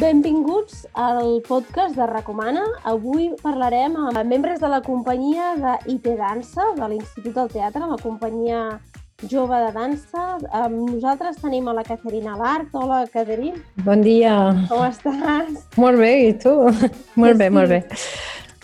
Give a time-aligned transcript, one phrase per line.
[0.00, 2.62] Benvinguts al podcast de Recomana.
[2.88, 8.62] Avui parlarem amb membres de la companyia d'IT Dansa, de l'Institut del Teatre, la companyia
[9.28, 10.24] jove de dansa.
[10.56, 12.72] Amb nosaltres tenim a la Caterina Lart.
[12.72, 13.60] Hola, Caterina.
[13.84, 14.38] Bon dia.
[14.72, 15.66] Com estàs?
[15.76, 16.56] Molt bé, i tu?
[17.20, 17.84] molt bé, molt bé.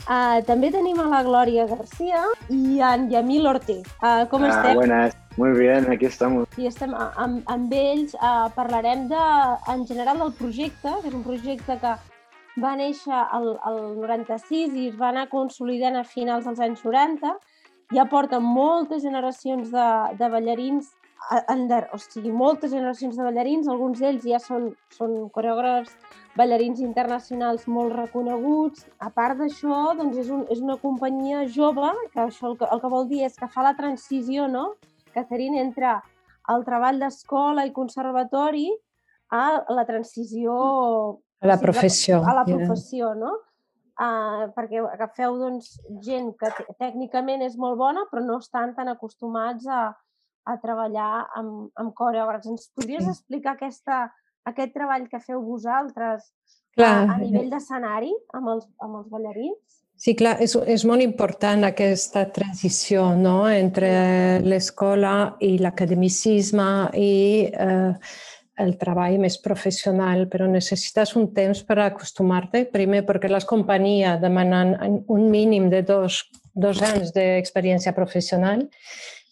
[0.07, 2.21] Uh, també tenim a la Glòria Garcia
[2.55, 3.89] i en Yamil Ortiz.
[3.99, 4.77] Uh, com ah, estem?
[4.79, 6.47] Buenas, muy bien, aquí estamos.
[6.57, 8.15] I estem amb, amb ells.
[8.15, 9.25] Uh, parlarem de,
[9.73, 11.97] en general del projecte, que és un projecte que
[12.63, 17.35] va néixer el, el 96 i es va anar consolidant a finals dels anys 90.
[17.91, 19.89] Ja porta moltes generacions de,
[20.23, 20.95] de ballarins
[21.51, 25.95] ender, o sigui, moltes generacions de ballarins, alguns d'ells ja són, són coreògrafs,
[26.37, 28.87] ballarins internacionals molt reconeguts.
[29.03, 32.83] A part d'això, doncs és, un, és una companyia jove, que això el que, el
[32.83, 34.75] que vol dir és que fa la transició, no?,
[35.17, 35.95] Caterina, entre
[36.53, 38.69] el treball d'escola i conservatori
[39.33, 40.55] a la transició...
[41.41, 42.21] A la professió.
[42.21, 43.21] A la professió, yeah.
[43.25, 43.33] no?
[43.97, 49.65] Uh, perquè agafeu doncs, gent que tècnicament és molt bona però no estan tan acostumats
[49.73, 49.87] a,
[50.47, 52.49] a treballar amb, amb coreògrafs.
[52.53, 54.07] Ens podries explicar aquesta,
[54.47, 56.31] aquest treball que feu vosaltres
[56.77, 56.93] clar.
[57.07, 59.83] a, a nivell d'escenari amb, els, amb els ballarins?
[59.97, 63.47] Sí, clar, és, és molt important aquesta transició no?
[63.49, 63.89] entre
[64.45, 66.67] l'escola i l'academicisme
[67.01, 67.13] i
[67.49, 68.11] eh,
[68.61, 74.75] el treball més professional, però necessites un temps per acostumar-te, primer perquè les companyies demanen
[75.13, 78.67] un mínim de dos, dos anys d'experiència professional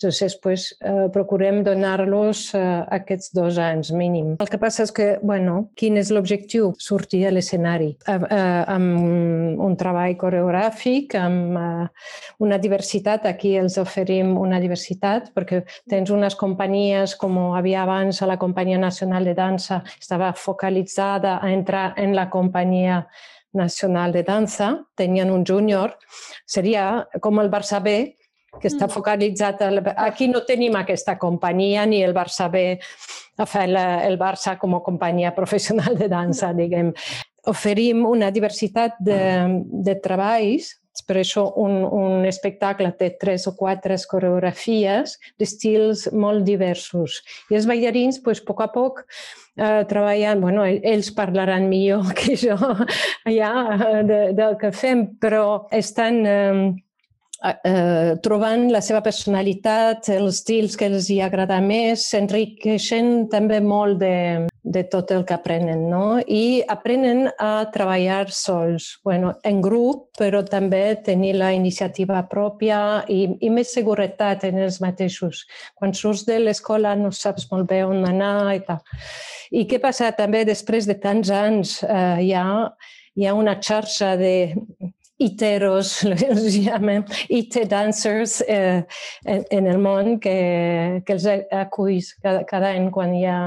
[0.04, 4.34] Entonces, pues, eh, procurem donar-los eh, aquests dos anys mínim.
[4.36, 6.74] El que passa és que, bueno, quin és l'objectiu?
[6.76, 8.18] Sortir a l'escenari eh,
[8.68, 11.86] amb un treball coreogràfic, amb eh,
[12.44, 13.24] una diversitat.
[13.30, 19.24] Aquí els oferim una diversitat perquè tens unes companyies com havia abans la Companyia Nacional
[19.24, 23.06] de Dansa, estava focalitzada a entrar en la companyia
[23.54, 25.96] nacional de dansa, tenien un júnior,
[26.44, 28.16] seria com el Barça B,
[28.60, 28.94] que està mm.
[28.94, 29.64] focalitzat...
[29.66, 29.82] El...
[30.06, 32.64] Aquí no tenim aquesta companyia ni el Barça B
[33.36, 36.92] a fer el Barça com a companyia professional de dansa, diguem.
[37.50, 39.20] Oferim una diversitat de,
[39.84, 40.72] de treballs
[41.02, 47.18] per això un, un espectacle té tres o quatre coreografies d'estils molt diversos.
[47.50, 49.02] I els ballarins, pues, a poc a poc,
[49.58, 52.56] eh, treballen, bueno, ells parlaran millor que jo
[53.26, 56.72] ja de, del que fem, però estan eh,
[57.44, 63.98] eh, trobant la seva personalitat, els estils que els hi agrada més, s'enriqueixen també molt
[64.00, 64.14] de,
[64.64, 66.20] de tot el que aprenen, no?
[66.24, 72.80] I aprenen a treballar sols, bueno, en grup, però també tenir la iniciativa pròpia
[73.12, 75.44] i, i més seguretat en els mateixos.
[75.76, 78.80] Quan surts de l'escola no saps molt bé on anar i tal.
[79.52, 81.78] I què passa també després de tants anys?
[81.84, 82.44] Eh, ha,
[83.14, 84.34] hi ha una xarxa de
[85.22, 88.82] iteros, els llamen, IT dancers eh,
[89.24, 93.38] en, en el món que, que els aculls cada, cada any quan hi ha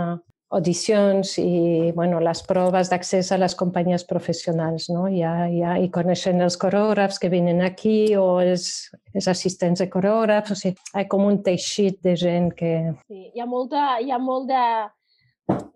[0.49, 4.87] audicions i bueno, les proves d'accés a les companyies professionals.
[4.93, 5.07] No?
[5.11, 10.55] Ja, ja, I coneixen els coreògrafs que venen aquí o els, els assistents de coreògrafs.
[10.55, 12.73] O sigui, hi ha com un teixit de gent que...
[13.07, 14.63] Sí, hi ha, molta, hi ha molt de,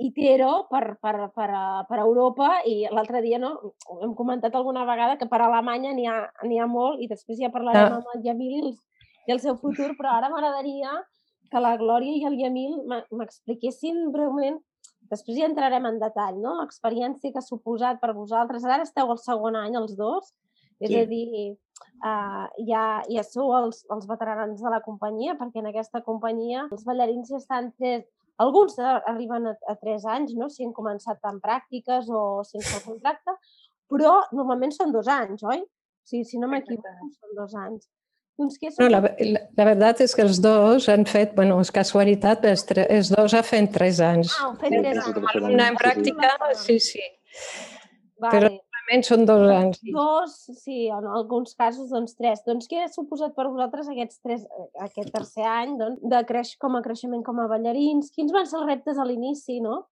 [0.03, 1.49] Itero per, per, per,
[1.87, 3.51] per Europa i l'altre dia no,
[4.01, 7.93] hem comentat alguna vegada que per Alemanya n'hi ha, ha molt i després ja parlarem
[7.93, 7.99] ah.
[8.01, 8.73] amb el Yamil i el,
[9.29, 10.97] i el seu futur, però ara m'agradaria
[11.51, 14.59] que la Glòria i el Yamil m'expliquessin breument,
[15.11, 16.55] després ja entrarem en detall, no?
[16.61, 18.63] l'experiència que ha suposat per vosaltres.
[18.63, 20.31] Ara esteu al segon any els dos,
[20.79, 21.01] és sí.
[21.01, 21.51] a dir,
[22.07, 26.87] uh, ja, ja sou els, els veterans de la companyia, perquè en aquesta companyia els
[26.87, 28.07] ballarins ja estan tres,
[28.43, 30.49] alguns arriben a, a 3 anys, no?
[30.49, 33.37] si han començat amb pràctiques o sense el contracte,
[33.91, 35.63] però normalment són dos anys, oi?
[35.63, 37.89] O sigui, si no m'equivoco, són dos anys.
[38.39, 41.69] Doncs què no, la, la, la veritat és que els dos han fet, bueno, és
[41.75, 44.33] casualitat, els, tre, els dos han fet tres anys.
[44.39, 45.37] Ah, han fet tres anys.
[45.51, 47.03] Una en pràctica, sí, sí.
[48.21, 48.31] Vale.
[48.33, 48.51] Però
[48.91, 49.77] Normalment són dos anys.
[49.95, 52.41] Dos, sí, en alguns casos, doncs tres.
[52.43, 54.43] Doncs què ha suposat per vosaltres aquests tres,
[54.83, 58.11] aquest tercer any doncs, de creix, com a creixement com a ballarins?
[58.11, 59.85] Quins van ser els reptes a l'inici, no?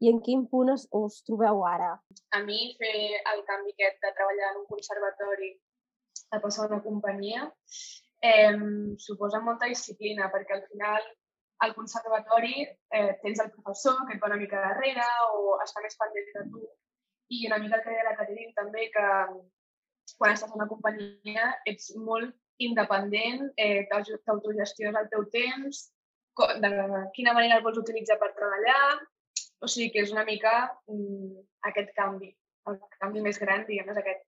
[0.00, 1.92] I en quin punt us, us trobeu ara?
[2.32, 5.52] A mi fer el canvi aquest de treballar en un conservatori
[6.32, 7.44] a passar a una companyia
[8.22, 8.56] eh,
[8.96, 11.04] suposa molta disciplina perquè al final
[11.66, 15.98] al conservatori eh, tens el professor que et va una mica darrere o està més
[15.98, 16.68] pendent de tu
[17.34, 19.06] i una mica el que deia la Caterina també, que
[20.18, 22.34] quan estàs en una companyia ets molt
[22.64, 25.84] independent, eh, t'autogestions el teu temps,
[26.62, 26.70] de
[27.14, 28.80] quina manera el vols utilitzar per treballar,
[29.60, 30.54] O sigui que és una mica
[30.86, 31.30] mm,
[31.70, 32.28] aquest canvi,
[32.70, 34.26] el canvi més gran, diguem, és aquest.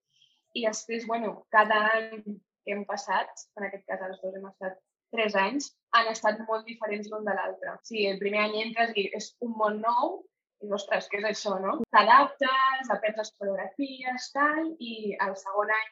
[0.59, 4.75] I després, bueno, cada any que hem passat, en aquest cas els dos hem estat
[5.15, 7.77] tres anys, han estat molt diferents l'un de l'altre.
[7.77, 10.19] O sigui, el primer any entres i és un món nou
[10.61, 11.79] i, ostres, què és això, no?
[11.95, 15.91] T'adaptes, aprens les coreografies, tal, i el segon any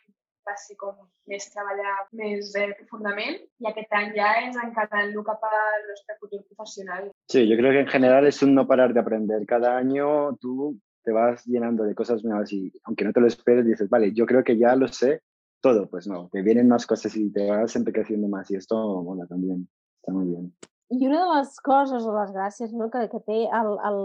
[0.49, 0.95] va ser com
[1.29, 6.41] més treballar més eh, profundament y aquest any ja és encarant-lo cap al nostre futur
[6.47, 7.09] professional.
[7.29, 9.45] Sí, yo creo que en general es un no parar de aprender.
[9.45, 13.65] Cada año tú te vas llenando de cosas nuevas y aunque no te lo esperes,
[13.65, 15.21] dices, vale, yo creo que ya lo sé
[15.61, 15.89] todo.
[15.89, 19.67] Pues no, te vienen más cosas y te vas enriqueciendo más y esto mola también.
[20.01, 20.53] Está muy bien.
[20.89, 23.99] I una de les coses o les gràcies no, que, que té el, el,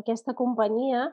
[0.00, 1.06] aquesta companyia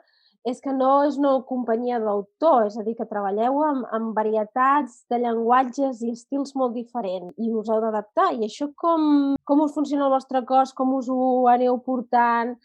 [0.44, 4.98] és que no és una companyia d'autor, és a dir, que treballeu amb, amb varietats
[5.12, 8.33] de llenguatges i estils molt diferents i us heu d'adaptar.
[8.36, 12.57] I això com, com us funciona el vostre cos, com us ho aneu portant?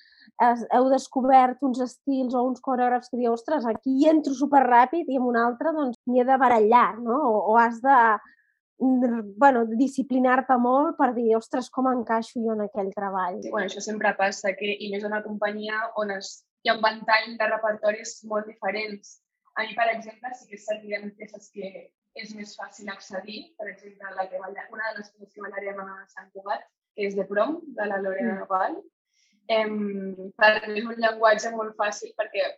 [0.42, 5.30] Heu descobert uns estils o uns coreògrafs que dieu, ostres, aquí entro superràpid i en
[5.30, 7.20] un altre doncs m'hi he de barallar, no?
[7.30, 8.00] O, o has de
[8.78, 13.40] bueno, disciplinar-te molt per dir, ostres, com encaixo jo en aquell treball.
[13.42, 16.82] Sí, bueno, això sempre passa, que, i més una companyia on es hi ha un
[16.84, 19.18] ventall de repertoris molt diferents.
[19.58, 21.70] A mi, per exemple, sí que serien peces que
[22.18, 23.40] és més fàcil accedir.
[23.58, 26.62] Per exemple, la que balla, una de les peces que ballarem a Sant Cugat,
[26.94, 28.38] que és de prom, de la Lorena mm.
[28.44, 28.78] Naval.
[29.48, 29.76] Em,
[30.36, 32.50] per mi és un llenguatge molt fàcil perquè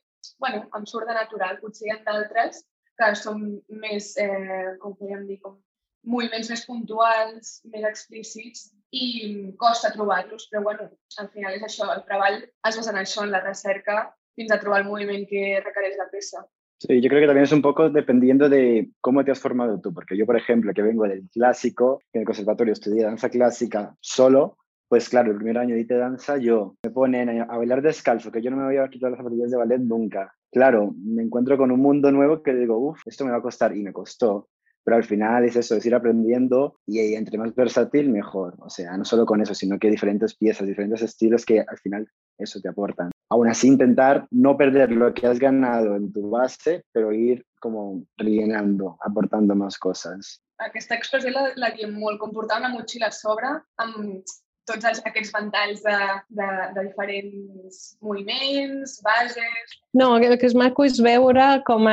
[0.42, 1.60] bueno, em surt de natural.
[1.62, 2.64] Potser hi ha d'altres
[2.98, 3.44] que són
[3.82, 5.56] més, eh, com podríem dir, com
[6.04, 10.88] moviments més puntuals, més explícits i costa trobar-los, bueno,
[11.18, 14.58] al final és això, el treball es basa en això, en la recerca, fins a
[14.60, 16.42] trobar el moviment que requereix la peça.
[16.80, 19.92] Sí, yo creo que también es un poco dependiendo de cómo te has formado tú,
[19.92, 24.56] porque yo, por ejemplo, que vengo del clásico, en el conservatorio estudié danza clásica solo,
[24.88, 28.50] pues claro, el primer año de danza yo me ponen a bailar descalzo, que yo
[28.50, 30.34] no me voy a quitar las zapatillas de ballet nunca.
[30.50, 33.76] Claro, me encuentro con un mundo nuevo que digo, uff, esto me va a costar
[33.76, 34.48] y me costó.
[34.84, 38.54] Pero al final es eso, es ir aprendiendo y entre más versátil, mejor.
[38.60, 42.08] O sea, no solo con eso, sino que diferentes piezas, diferentes estilos que al final
[42.38, 43.10] eso te aportan.
[43.30, 48.04] Aún así, intentar no perder lo que has ganado en tu base, pero ir como
[48.16, 50.42] rellenando, aportando más cosas.
[50.60, 53.48] Aquesta expressió la, la diem molt, com portar una motxilla a sobre
[53.80, 54.26] amb
[54.70, 55.98] tots els, aquests ventalls de,
[56.38, 59.76] de, de diferents moviments, bases...
[59.96, 61.88] No, el que és maco és veure com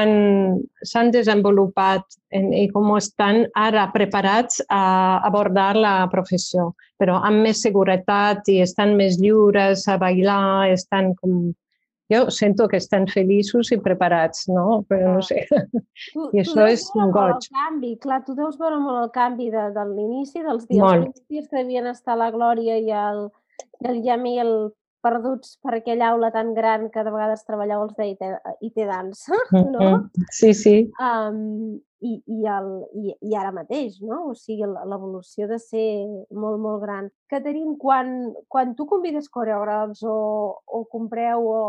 [0.86, 4.84] s'han desenvolupat i com estan ara preparats a
[5.26, 6.72] abordar la professió,
[7.02, 11.56] però amb més seguretat i estan més lliures a bailar, estan com
[12.14, 14.84] jo sento que estan feliços i preparats, no?
[14.88, 15.44] Però no sé.
[16.14, 17.50] Tu, I això és un goig.
[17.52, 21.22] Canvi, clar, tu deus veure molt el canvi de, de l'inici, dels dies molt.
[21.30, 23.28] dies que devien estar la Glòria i el,
[23.84, 24.54] i el Jamil
[25.08, 28.08] perduts per aquella aula tan gran que de vegades treballeu els de
[28.66, 29.38] IT Dansa,
[29.76, 30.08] no?
[30.32, 30.78] Sí, sí.
[31.00, 34.28] Um, i, i, el, i, i ara mateix, no?
[34.32, 35.88] O sigui, l'evolució de ser
[36.32, 37.10] molt, molt gran.
[37.32, 40.18] Caterin, quan, quan tu convides coreògrafs o,
[40.62, 41.60] o compreu o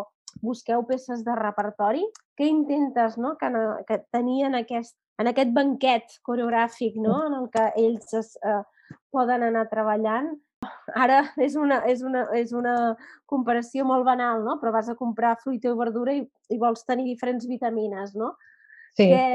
[0.43, 2.05] busqueu peces de repertori,
[2.39, 3.37] què intentes no?
[3.41, 3.51] que,
[3.89, 7.23] que tenien aquest, en aquest banquet coreogràfic no?
[7.27, 8.61] en el que ells es, eh,
[9.15, 10.35] poden anar treballant?
[10.99, 12.75] Ara és una, és, una, és una
[13.31, 14.59] comparació molt banal, no?
[14.61, 18.35] però vas a comprar fruita i verdura i, i vols tenir diferents vitamines, no?
[18.99, 19.07] Sí.
[19.07, 19.35] Que,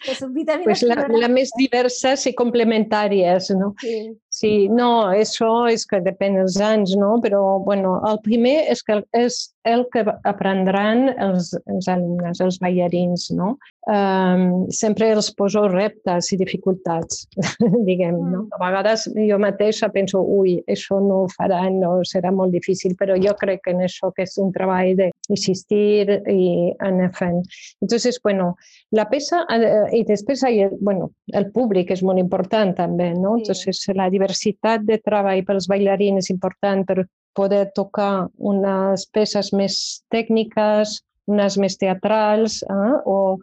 [0.00, 3.74] que són vitamines pues la, la més diverses i complementàries, no?
[3.82, 3.96] Sí.
[4.32, 7.18] Sí, no, això és que depèn dels anys, no?
[7.24, 13.28] Però, bueno, el primer és que és el que aprendran els, els alumnes, els ballarins,
[13.36, 13.56] no?
[13.88, 17.22] Um, sempre els poso reptes i dificultats,
[17.88, 18.42] diguem, no?
[18.44, 18.56] Mm.
[18.56, 23.16] A vegades jo mateixa penso, ui, això no ho faran, no serà molt difícil, però
[23.20, 26.48] jo crec que en això que és un treball d'insistir i
[26.84, 27.40] anar fent.
[27.84, 28.54] Entonces, bueno,
[28.92, 30.44] la peça, eh, i després
[30.80, 33.38] bueno, el públic és molt important també, no?
[33.40, 37.06] Entonces, la diversitat de treball pels bailarins és important per
[37.38, 39.78] poder tocar unes peces més
[40.14, 40.98] tècniques,
[41.30, 42.94] unes més teatrals, eh?
[43.06, 43.38] o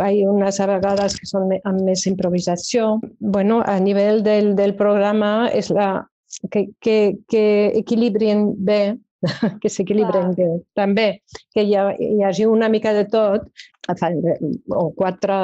[0.00, 3.00] hay unes a vegades que són amb més improvisació.
[3.18, 6.06] bueno, a nivell del, del programa és la,
[6.50, 7.72] que, que, que
[9.62, 10.56] que s'equilibren ah.
[10.78, 11.06] també,
[11.54, 13.46] que hi, ha, hi hagi una mica de tot,
[14.70, 15.38] o quatre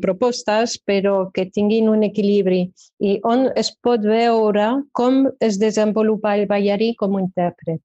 [0.00, 2.62] propostes, però que tinguin un equilibri
[3.00, 7.82] i on es pot veure com es desenvolupa el ballarí com a intèrpret.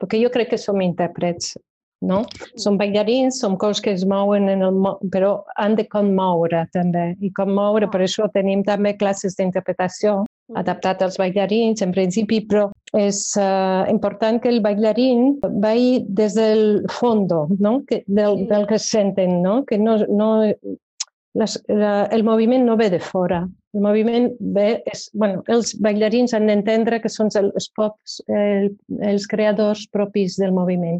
[0.00, 1.56] Perquè jo crec que som intèrprets,
[2.00, 2.22] no?
[2.56, 4.78] Som ballarins, som cos que es mouen en el
[5.12, 7.16] però han de commoure també.
[7.20, 10.22] I commoure, per això tenim també classes d'interpretació
[10.56, 16.84] adaptat als ballarins en principi, però és uh, important que el ballarín vagi des del
[16.90, 17.80] fondo, no?
[17.86, 19.64] que, del, del que senten, no?
[19.64, 20.30] que no, no,
[21.34, 23.44] les, la, el moviment no ve de fora.
[23.74, 24.82] El moviment ve...
[24.90, 28.72] És, bueno, els ballarins han d'entendre que són els, pocs, el,
[29.06, 30.98] els creadors propis del moviment,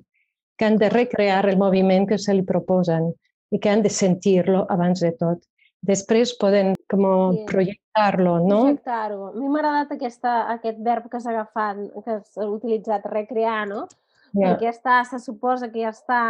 [0.57, 3.11] que han de recrear el moviment que se li proposen
[3.51, 5.43] i que han de sentir-lo abans de tot.
[5.89, 7.45] Després poden com sí.
[7.49, 8.59] projectar-lo, no?
[8.67, 9.31] Projectar-ho.
[9.31, 13.87] A mi m'ha agradat aquesta, aquest verb que s'ha agafat, que s'ha utilitzat, recrear, no?
[14.35, 14.53] Yeah.
[14.53, 16.21] Perquè ja està, se suposa que ja està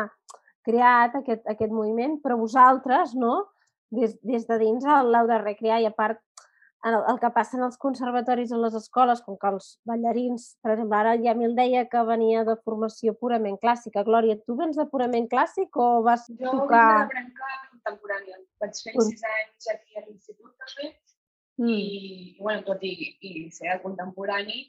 [0.66, 3.49] creat aquest, aquest moviment, però vosaltres, no?
[3.90, 6.21] Des, des de dins l'heu de recrear i a part
[6.87, 10.73] el, el que passa en els conservatoris, en les escoles, com que els ballarins, per
[10.76, 14.07] exemple, ara el Yamil deia que venia de formació purament clàssica.
[14.07, 16.87] Glòria, tu vens de purament clàssic o vas jo tocar...
[16.87, 18.41] Jo vinc de branca contemporània.
[18.63, 20.93] Vaig fer sis anys aquí a l'institut, també,
[21.61, 21.71] mm.
[21.75, 24.65] i, bueno, tot i, i ser contemporani,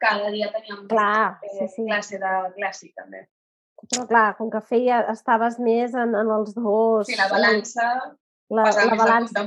[0.00, 1.86] cada dia teníem clar, eh, sí, sí.
[1.86, 3.26] classe de clàssic, també.
[3.80, 7.06] Però clar, com que feia, estaves més en, en els dos...
[7.08, 7.86] Sí, la balança
[8.50, 9.44] la, la balança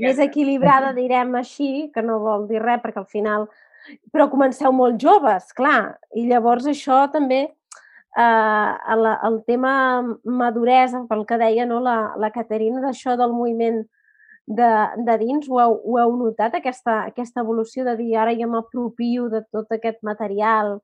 [0.00, 3.48] més equilibrada, direm així, que no vol dir res, perquè al final...
[4.12, 7.46] Però comenceu molt joves, clar, i llavors això també,
[8.16, 9.72] eh, el, el tema
[10.24, 13.82] maduresa, pel que deia no, la, la Caterina, d'això del moviment
[14.50, 14.70] de,
[15.06, 19.28] de dins, ho heu, ho heu notat, aquesta, aquesta evolució de dir ara ja m'apropio
[19.30, 20.80] de tot aquest material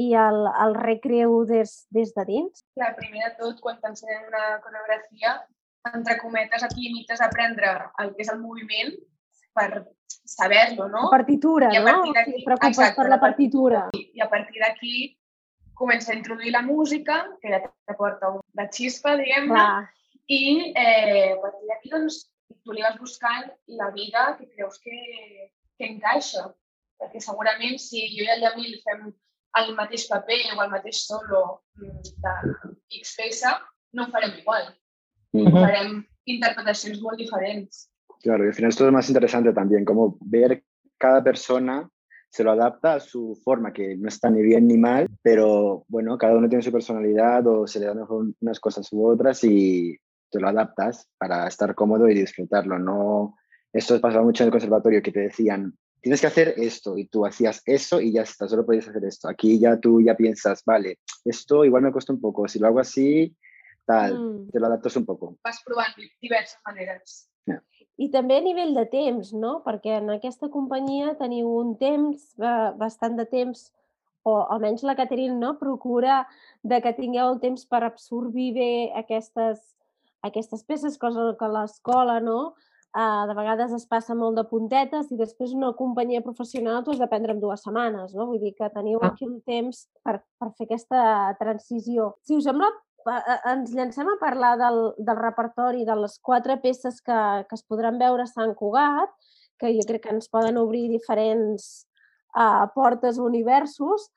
[0.00, 2.62] i el, el recreu des, des de dins?
[2.78, 5.40] Clar, primer de tot, quan t'ensenyem una coreografia,
[5.92, 8.94] entre cometes, et limites a aprendre el que és el moviment
[9.52, 11.08] per saber-lo, no?
[11.08, 12.24] La partitura, I a partir no?
[12.24, 13.82] Si preocupes exacte, per la partitura.
[13.92, 14.94] I a partir d'aquí
[15.82, 19.66] comença a introduir la música, que ja t'aporta la xispa, diguem-ne,
[20.30, 20.42] i
[20.78, 22.20] eh, a partir d'aquí doncs,
[22.62, 23.48] tu li vas buscant
[23.80, 24.98] la vida que creus que,
[25.78, 26.46] que encaixa.
[27.02, 29.08] Perquè segurament si jo i el Yamil fem
[29.60, 31.42] el mateix paper o el mateix solo
[31.80, 32.34] mm, de
[33.00, 33.56] X peça,
[33.92, 34.70] no ho farem igual.
[35.32, 35.64] Uh -huh.
[35.64, 37.90] Harem interpretacions muy diferentes.
[38.22, 40.62] Claro, y al final esto es más interesante también, como ver
[40.96, 41.90] cada persona
[42.32, 46.16] se lo adapta a su forma, que no está ni bien ni mal, pero bueno,
[46.16, 47.98] cada uno tiene su personalidad o se le dan
[48.40, 49.98] unas cosas u otras y
[50.30, 52.78] te lo adaptas para estar cómodo y disfrutarlo.
[52.78, 53.36] No,
[53.70, 57.26] esto pasaba mucho en el conservatorio que te decían, tienes que hacer esto y tú
[57.26, 59.28] hacías eso y ya está, solo podías hacer esto.
[59.28, 62.80] Aquí ya tú ya piensas, vale, esto igual me cuesta un poco, si lo hago
[62.80, 63.36] así,
[63.84, 64.50] tal, mm.
[64.52, 65.36] te l'adaptes un poc.
[65.44, 67.28] Vas provant diverses maneres.
[67.44, 67.62] Yeah.
[68.00, 69.58] I també a nivell de temps, no?
[69.66, 72.32] Perquè en aquesta companyia teniu un temps,
[72.80, 73.70] bastant de temps,
[74.24, 75.54] o almenys la Caterina, no?
[75.58, 76.22] Procura
[76.62, 79.60] de que tingueu el temps per absorbir bé aquestes,
[80.22, 82.54] aquestes peces, cosa que l'escola, no?
[82.92, 86.98] Uh, de vegades es passa molt de puntetes i després una companyia professional tu has
[87.00, 88.26] d'aprendre en dues setmanes, no?
[88.28, 89.08] Vull dir que teniu ah.
[89.08, 91.04] aquí un temps per, per fer aquesta
[91.40, 92.10] transició.
[92.20, 92.68] Si us sembla,
[93.50, 97.98] ens llancem a parlar del, del repertori de les quatre peces que, que es podran
[98.00, 99.12] veure a Sant Cugat,
[99.60, 101.86] que jo crec que ens poden obrir diferents
[102.36, 104.08] uh, portes o universos,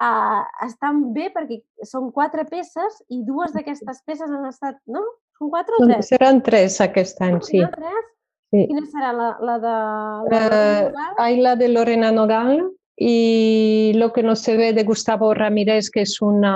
[0.00, 5.04] uh, estan bé perquè són quatre peces i dues d'aquestes peces han estat, no?
[5.38, 6.12] Són quatre o tres?
[6.12, 7.64] Seran tres aquest any, sí.
[7.74, 8.10] tres?
[8.54, 8.66] Sí.
[8.70, 9.76] Quina serà la, la de...
[10.30, 12.60] La, uh, ai, la de Lorena Nogal,
[12.96, 16.54] y lo que no se ve de Gustavo Ramírez, que és una,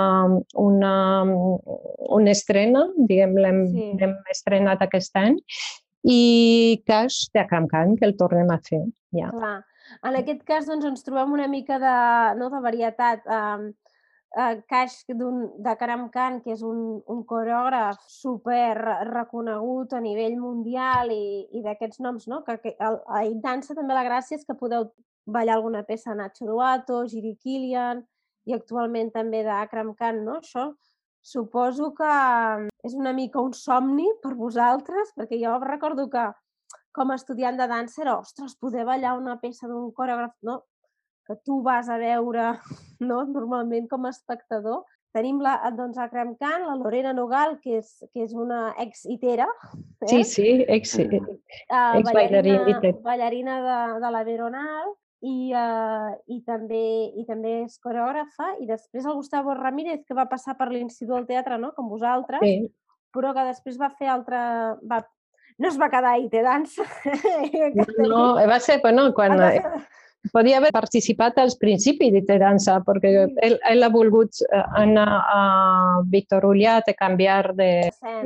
[0.55, 0.93] una,
[1.23, 3.89] una estrena, diguem, l'hem sí.
[4.31, 5.35] estrenat aquest any,
[6.07, 8.85] i cas de Can, que el tornem a fer.
[9.11, 9.33] Ja.
[9.35, 9.57] Clar.
[10.05, 11.95] En aquest cas doncs, ens trobem una mica de,
[12.39, 13.25] no, de varietat.
[13.27, 13.71] Um,
[14.37, 15.75] uh, Caix de
[16.13, 18.77] Can, que és un, un coreògraf super
[19.09, 22.43] reconegut a nivell mundial i, i d'aquests noms, no?
[22.45, 24.91] que, que a, a dansa també la gràcia és que podeu
[25.29, 28.03] ballar alguna peça Nacho Duato, Giri Kilian
[28.49, 30.39] i actualment també d'Akram Khan, no?
[30.43, 30.71] Això
[31.21, 36.29] suposo que mm, és una mica un somni per vosaltres, perquè jo recordo que
[36.95, 40.63] com a estudiant de dansa era, ostres, poder ballar una peça d'un coreògraf, no?
[41.29, 42.55] que tu vas a veure
[43.09, 43.25] no?
[43.29, 44.87] normalment com a espectador.
[45.13, 49.47] Tenim la, doncs, Akram Khan, la Lorena Nogal, que és, que és una ex-itera.
[50.05, 50.09] Eh?
[50.09, 51.21] Sí, sí, ex, uh,
[51.97, 58.53] ex ballarina, ballarina de, de la Veronal i, uh, i, també, i també és coreògrafa,
[58.63, 62.43] i després el Gustavo Ramírez, que va passar per l'Institut del Teatre, no?, com vosaltres,
[62.43, 62.69] sí.
[63.15, 64.41] però que després va fer altra...
[64.87, 65.01] Va,
[65.59, 66.85] no es va quedar a IT Dansa.
[68.11, 69.35] no, va ser, bueno, quan...
[69.39, 69.81] Va ser...
[70.33, 73.13] podia haver participat als principis de dansa, perquè
[73.45, 75.41] ell, ell ha volgut eh, anar a
[76.11, 77.71] Víctor Ullat a canviar de...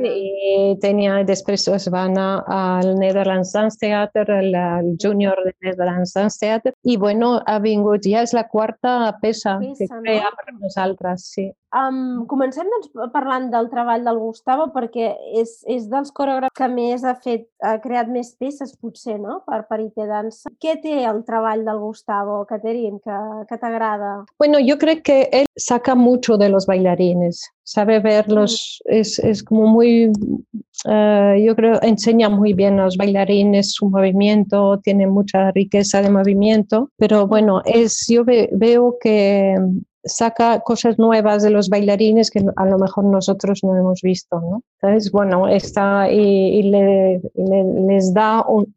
[0.04, 6.14] I tenia, després es va anar al Netherlands Dance Theater, el, el Junior de Netherlands
[6.14, 10.38] Dance Theater, i bueno, ha vingut, ja és la quarta peça, peça que crea no?
[10.38, 11.50] per nosaltres, sí.
[11.74, 15.08] Um, comencem doncs, parlant del treball del Gustavo perquè
[15.40, 19.40] és, és dels coreògrafs que més ha fet, ha creat més peces potser, no?
[19.48, 20.52] Per, per IT Dansa.
[20.62, 23.10] Què té el treball del Gustavo, Caterin, que,
[23.48, 24.24] que t'agrada?
[24.38, 28.92] Bueno, yo creo que él saca mucho de los bailarines, sabe verlos, mm.
[28.92, 34.80] es, es como muy, uh, yo creo, enseña muy bien a los bailarines su movimiento,
[34.80, 39.56] tiene mucha riqueza de movimiento, pero bueno, es, yo ve, veo que
[40.04, 44.62] saca cosas nuevas de los bailarines que a lo mejor nosotros no hemos visto, ¿no?
[44.80, 48.72] Entonces, bueno, está y, y le, le, les da un,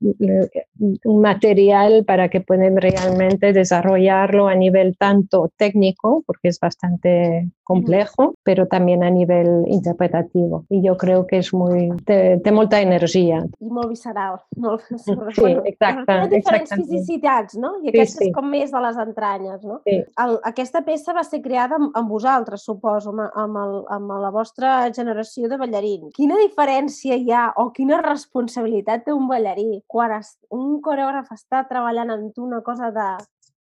[1.03, 8.35] un, material para que puedan realmente desarrollarlo a nivel tanto técnico, porque es bastante complejo,
[8.43, 10.65] pero también a nivel interpretativo.
[10.69, 11.91] Y yo creo que es muy...
[12.05, 13.41] té, té molta energia.
[13.59, 14.39] I molt visceral.
[14.63, 14.85] Molt,
[15.35, 16.05] sí, exacte.
[16.07, 17.73] Té diferents fisicitats, no?
[17.83, 18.29] I aquesta sí, sí.
[18.29, 19.81] és com més de les entranyes, no?
[19.83, 19.99] Sí.
[20.23, 24.31] El, aquesta peça va ser creada amb, amb vosaltres, suposo, amb, amb, el, amb la
[24.33, 26.13] vostra generació de ballarins.
[26.17, 31.65] Quina diferència hi ha o quina responsabilitat té un ballarí quan es, un coreògraf està
[31.71, 33.09] treballant en una cosa de,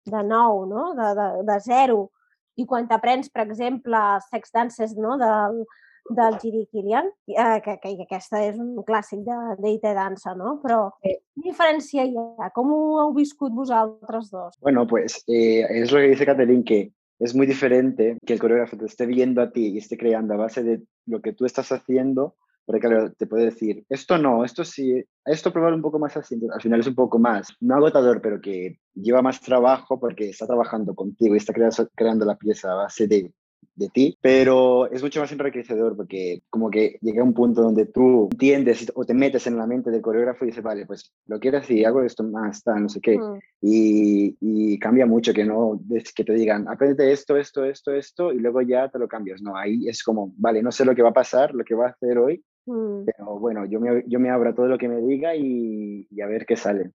[0.10, 0.92] de nou, no?
[0.98, 2.10] de, de, de zero,
[2.58, 5.18] i quan t'aprens, per exemple, sex dances no?
[5.22, 5.64] del,
[6.10, 9.24] del Giri Kilian, eh, que, que, que aquesta és un clàssic
[9.62, 10.58] d'IT dansa, no?
[10.64, 11.16] Però sí.
[11.34, 12.50] quina diferència hi ha?
[12.56, 14.58] Com ho heu viscut vosaltres dos?
[14.62, 18.78] Bueno, pues eh, es lo que dice Catherine, que es muy diferente que el coreógrafo
[18.78, 21.72] te esté viendo a ti y esté creando a base de lo que tú estás
[21.72, 26.16] haciendo, porque claro, te puede decir, esto no, esto sí, esto probar un poco más
[26.18, 30.30] así, al final es un poco más, no agotador, pero que lleva más trabajo porque
[30.30, 33.34] está trabajando contigo y está creando, creando la pieza a base de
[33.76, 38.30] de ti, pero es mucho más enriquecedor porque como que llega un punto donde tú
[38.32, 41.58] entiendes o te metes en la mente del coreógrafo y dices, vale, pues lo quiero
[41.58, 43.18] así, hago esto más, está, no sé qué.
[43.18, 43.40] Mm.
[43.62, 48.32] Y, y, cambia mucho que no, es que te digan, aprende esto, esto, esto, esto,
[48.32, 49.42] y luego ya te lo cambias.
[49.42, 51.88] No, ahí es como, vale, no sé lo que va a pasar, lo que va
[51.88, 53.06] a hacer hoy, mm.
[53.06, 56.22] pero bueno, yo me, yo me abro a todo lo que me diga y, y
[56.22, 56.92] a ver qué sale.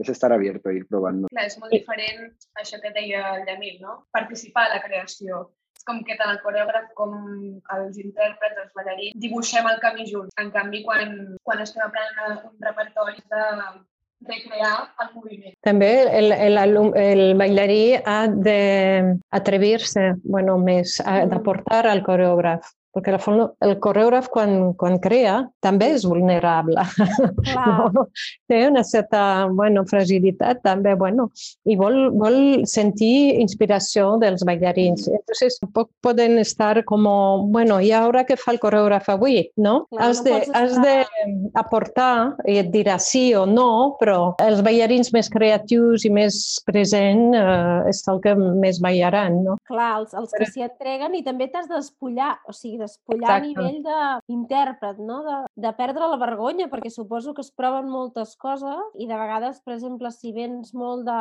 [0.00, 1.28] és estar abierto a ir probando.
[1.28, 3.96] Clar, és molt diferent això que deia el Llamil, no?
[4.16, 5.42] Participar a la creació
[5.80, 7.14] és com que tant el coreògraf com
[7.74, 10.34] els intèrprets, els ballarins, dibuixem el camí junts.
[10.40, 13.44] En canvi, quan, quan estem aprenent un repertori de
[14.28, 15.54] recrear el moviment.
[15.64, 15.88] També
[16.18, 24.28] el, el, el bailarí ha d'atrevir-se bueno, més, d'aportar al coreògraf perquè el, el coreògraf
[24.32, 26.84] quan, quan crea també és vulnerable.
[27.50, 28.06] No?
[28.48, 31.28] Té una certa bueno, fragilitat també, bueno,
[31.68, 35.06] i vol, vol sentir inspiració dels ballarins.
[35.10, 37.06] Entonces, poc poden estar com,
[37.52, 39.42] bueno, i ara què fa el coreògraf avui?
[39.60, 39.84] No?
[39.90, 40.94] Clar, has, de, no has de
[41.60, 47.36] aportar i et dirà sí o no, però els ballarins més creatius i més presents
[47.36, 49.40] eh, és el que més ballaran.
[49.46, 49.58] No?
[49.70, 53.40] Clar, els, els que s'hi entreguen i també t'has d'espullar, o sigui, despullar Exacte.
[53.40, 53.80] a nivell
[54.28, 55.20] d'intèrpret, no?
[55.26, 59.60] De, de perdre la vergonya, perquè suposo que es proven moltes coses i de vegades,
[59.64, 61.20] per exemple, si vens molt de,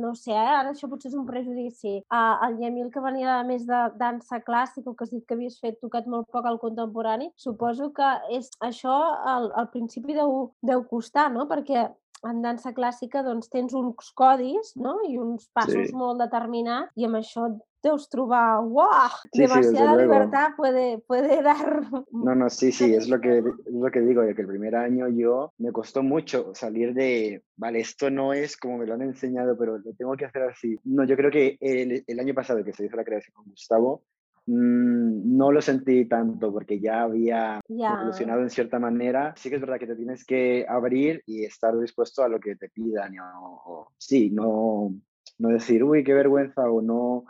[0.00, 3.66] no sé, eh, ara això potser és un prejudici, uh, el Yamil que venia més
[3.68, 7.30] de dansa clàssica, o que has dit que havies fet tocat molt poc al contemporani,
[7.36, 8.96] suposo que és això
[9.34, 11.46] al, al principi deu, deu costar, no?
[11.50, 11.88] Perquè
[12.28, 14.98] en dansa clàssica doncs, tens uns codis no?
[15.08, 15.96] i uns passos sí.
[15.96, 17.48] molt determinats i amb això
[17.82, 19.10] ¡guau!
[19.32, 21.82] Sí, Demasiada sí, libertad puede, puede dar.
[22.12, 25.08] No, no, sí, sí, es lo, que, es lo que digo, que el primer año
[25.08, 29.56] yo me costó mucho salir de, vale, esto no es como me lo han enseñado,
[29.56, 30.78] pero lo tengo que hacer así.
[30.84, 34.02] No, yo creo que el, el año pasado que se hizo la creación con Gustavo,
[34.46, 37.94] mmm, no lo sentí tanto porque ya había ya.
[37.94, 39.34] evolucionado en cierta manera.
[39.36, 42.56] Sí que es verdad que te tienes que abrir y estar dispuesto a lo que
[42.56, 43.18] te pidan.
[43.20, 44.94] O, o sí, no,
[45.38, 47.24] no decir, uy, qué vergüenza o no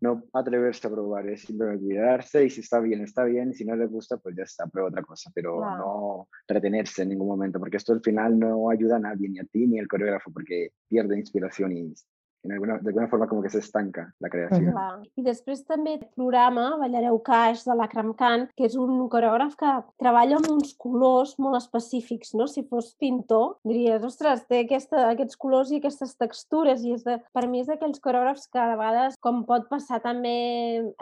[0.00, 3.64] no atreverse a probar, es simplemente mirarse y si está bien, está bien, y si
[3.64, 5.76] no le gusta, pues ya está, prueba otra cosa, pero wow.
[5.76, 9.44] no retenerse en ningún momento, porque esto al final no ayuda a nadie, ni a
[9.44, 11.94] ti ni al coreógrafo, porque pierde inspiración y
[12.44, 14.70] en alguna, d'alguna forma com que s'estanca la creació.
[14.70, 15.02] Clar.
[15.18, 19.72] I després també el programa Ballareu Caix de l'Akram Khan, que és un coreògraf que
[20.00, 22.46] treballa amb uns colors molt específics, no?
[22.50, 27.18] Si fos pintor, diries, ostres, té aquesta, aquests colors i aquestes textures i és de,
[27.34, 30.36] per mi és d'aquells coreògrafs que a vegades, com pot passar també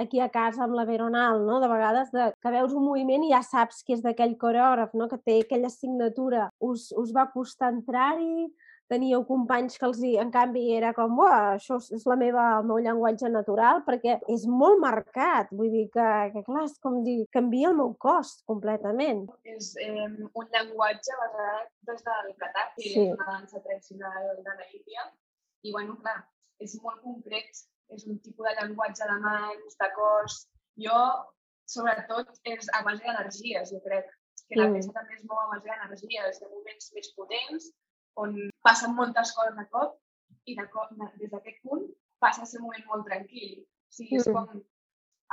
[0.00, 1.60] aquí a casa amb la Veronal, no?
[1.60, 5.10] De vegades de, que veus un moviment i ja saps que és d'aquell coreògraf, no?
[5.12, 6.48] Que té aquella signatura.
[6.64, 8.48] Us, us va costar entrar-hi?
[8.90, 12.78] Teníeu companys que els, hi, en canvi, era com, això és la meva, el meu
[12.82, 15.50] llenguatge natural, perquè és molt marcat.
[15.58, 19.24] Vull dir que, que clar, és com dir, canvia el meu cos completament.
[19.56, 22.92] És eh, un llenguatge basat des del Qatar, que sí.
[22.92, 25.08] és una dansa tradicional de la Índia.
[25.66, 26.20] I, bueno, clar,
[26.62, 30.44] és molt concret, és un tipus de llenguatge de mans, de cos.
[30.82, 31.00] Jo,
[31.66, 34.12] sobretot, és a base d'energies, jo crec
[34.46, 37.70] que la peça també es mou a base d'energies, de moments més potents,
[38.22, 39.96] on passen moltes coses a cop
[40.50, 41.84] i de cop, des d'aquest punt
[42.22, 43.60] passa a ser un moment molt tranquil.
[43.62, 44.48] O sigui, és com,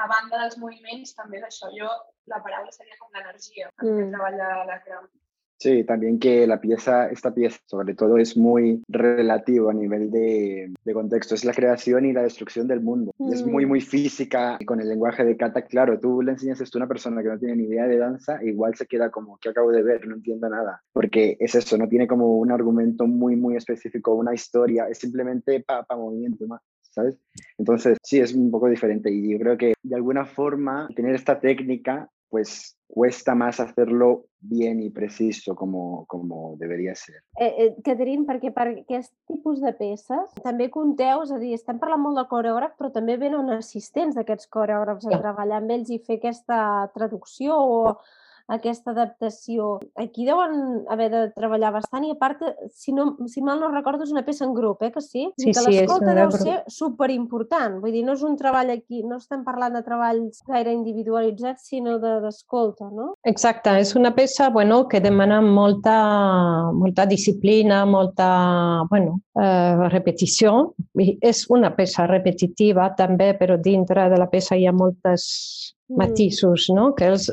[0.04, 1.70] a banda dels moviments, també és això.
[1.78, 1.90] Jo,
[2.32, 4.00] la paraula seria com l'energia amb mm.
[4.00, 5.10] què treballa la Cram.
[5.64, 10.74] Sí, también que la pieza, esta pieza sobre todo es muy relativo a nivel de,
[10.84, 13.14] de contexto, es la creación y la destrucción del mundo.
[13.18, 13.32] Mm.
[13.32, 15.62] Es muy, muy física con el lenguaje de Kata.
[15.62, 18.44] Claro, tú le enseñas esto a una persona que no tiene ni idea de danza,
[18.44, 20.06] igual se queda como, que acabo de ver?
[20.06, 20.84] No entiendo nada.
[20.92, 25.62] Porque es eso, no tiene como un argumento muy, muy específico, una historia, es simplemente
[25.62, 26.60] para pa movimiento más.
[26.92, 27.18] ¿sabes?
[27.58, 31.40] Entonces, sí, es un poco diferente y yo creo que de alguna forma tener esta
[31.40, 37.22] técnica pues cuesta más hacerlo bien i preciso com, com deberia ser.
[37.38, 41.78] Eh, eh, Catherine, perquè per aquest tipus de peces també conteu, és a dir, estem
[41.78, 46.02] parlant molt de coreògraf, però també venen assistents d'aquests coreògrafs a treballar amb ells i
[46.02, 46.60] fer aquesta
[46.98, 47.78] traducció o
[48.52, 49.80] aquesta adaptació.
[49.96, 54.04] Aquí deuen haver de treballar bastant i a part, si, no, si mal no recordo,
[54.04, 55.30] és una peça en grup, eh, que sí?
[55.38, 57.80] Sí, que sí, l'escolta deu ser superimportant.
[57.84, 61.98] Vull dir, no és un treball aquí, no estem parlant de treballs gaire individualitzats, sinó
[62.02, 63.10] d'escolta, de, no?
[63.30, 65.98] Exacte, és una peça bueno, que demana molta,
[66.74, 70.74] molta disciplina, molta bueno, eh, repetició.
[71.00, 75.24] I és una peça repetitiva també, però dintre de la peça hi ha moltes.
[76.00, 76.92] Matisos no?
[76.98, 77.30] que els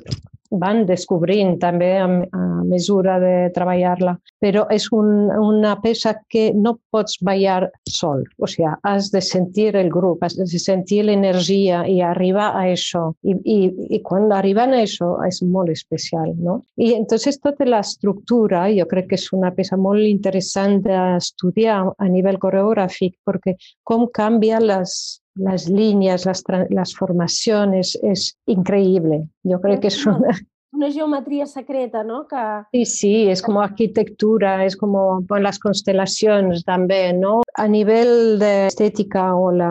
[0.51, 4.17] van descobrint també a, a mesura de treballar-la.
[4.43, 9.71] Però és un, una peça que no pots ballar sol, o sigui, has de sentir
[9.79, 13.11] el grup, has de sentir l'energia i arribar a això.
[13.23, 13.59] I, i,
[13.97, 16.61] i quan arriben a això és molt especial, no?
[16.77, 22.41] I entonces tota l'estructura jo crec que és una peça molt interessant d'estudiar a nivell
[22.43, 29.25] coreogràfic perquè com canvia les, las líneas, las, las formaciones, es increíble.
[29.43, 30.37] Yo creo que es una,
[30.73, 32.27] una geometría secreta, ¿no?
[32.29, 32.37] Que...
[32.73, 37.41] Sí, sí, és com arquitectura, és com bueno, les constel·lacions també, no?
[37.59, 39.71] A nivell d'estètica o la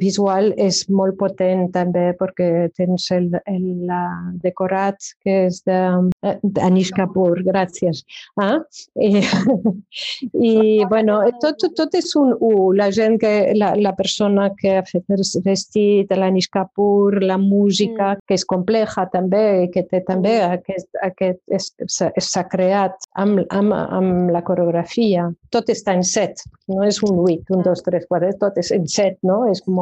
[0.00, 4.00] visual és molt potent també perquè tens el, el la
[4.42, 8.02] decorat que és d'Anish Kapoor, gràcies.
[8.40, 8.58] Ah?
[8.98, 9.22] I,
[10.50, 10.52] i
[10.90, 12.72] bueno, tot, tot és un U.
[12.76, 18.16] La gent que, la, la persona que ha fet el vestit, l'Anish Kapoor, la música,
[18.16, 18.26] mm.
[18.26, 24.42] que és compleja també, que té també aquest, aquest s'ha creat amb, amb, amb la
[24.46, 25.30] coreografia.
[25.54, 28.86] Tot està en set, no és un 8, un 2, 3, 4, tot és en
[28.90, 29.42] set, no?
[29.50, 29.80] És com...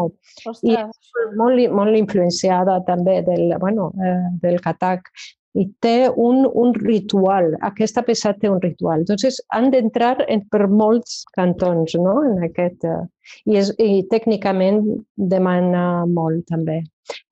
[0.67, 5.11] I és molt, molt influenciada també del, bueno, eh, del catac
[5.59, 7.53] i té un, un ritual.
[7.67, 9.03] Aquesta peça té un ritual.
[9.03, 10.15] Entonces, han d'entrar
[10.53, 12.19] per molts cantons no?
[12.29, 13.03] en aquest, eh,
[13.47, 14.83] i, és, i tècnicament
[15.17, 16.83] demana molt també.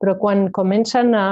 [0.00, 1.26] Però quan comencen a,